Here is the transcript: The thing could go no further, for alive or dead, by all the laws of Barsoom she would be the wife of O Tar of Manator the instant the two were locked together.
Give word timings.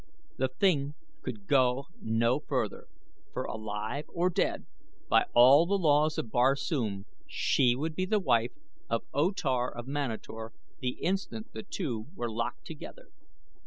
The 0.37 0.47
thing 0.47 0.95
could 1.21 1.45
go 1.45 1.85
no 2.01 2.39
further, 2.39 2.87
for 3.33 3.43
alive 3.43 4.05
or 4.11 4.31
dead, 4.31 4.65
by 5.07 5.25
all 5.35 5.67
the 5.67 5.77
laws 5.77 6.17
of 6.17 6.31
Barsoom 6.31 7.05
she 7.27 7.75
would 7.75 7.93
be 7.93 8.05
the 8.07 8.17
wife 8.19 8.53
of 8.89 9.03
O 9.13 9.29
Tar 9.29 9.71
of 9.71 9.85
Manator 9.85 10.53
the 10.79 10.97
instant 11.03 11.53
the 11.53 11.61
two 11.61 12.07
were 12.15 12.31
locked 12.31 12.65
together. 12.65 13.09